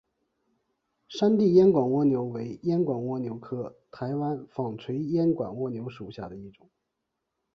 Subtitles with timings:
[1.07, 6.67] 山地烟管蜗牛为烟管蜗牛科台湾纺锤烟管蜗牛属下的一个种。